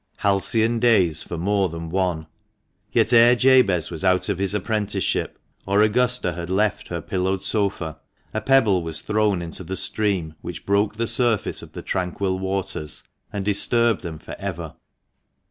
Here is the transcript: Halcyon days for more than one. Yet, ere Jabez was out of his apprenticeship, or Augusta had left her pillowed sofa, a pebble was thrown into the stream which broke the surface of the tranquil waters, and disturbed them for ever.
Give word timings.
Halcyon 0.17 0.79
days 0.79 1.21
for 1.21 1.37
more 1.37 1.69
than 1.69 1.91
one. 1.91 2.25
Yet, 2.91 3.13
ere 3.13 3.35
Jabez 3.35 3.91
was 3.91 4.03
out 4.03 4.29
of 4.29 4.39
his 4.39 4.55
apprenticeship, 4.55 5.37
or 5.67 5.83
Augusta 5.83 6.31
had 6.33 6.49
left 6.49 6.87
her 6.87 7.03
pillowed 7.03 7.43
sofa, 7.43 7.99
a 8.33 8.41
pebble 8.41 8.81
was 8.81 9.01
thrown 9.01 9.43
into 9.43 9.63
the 9.63 9.75
stream 9.75 10.33
which 10.41 10.65
broke 10.65 10.95
the 10.95 11.05
surface 11.05 11.61
of 11.61 11.73
the 11.73 11.83
tranquil 11.83 12.39
waters, 12.39 13.03
and 13.31 13.45
disturbed 13.45 14.01
them 14.01 14.17
for 14.17 14.35
ever. 14.39 14.73